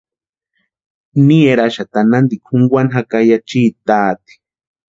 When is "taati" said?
3.87-4.33